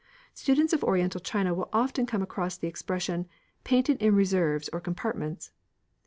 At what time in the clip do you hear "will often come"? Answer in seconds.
1.53-2.23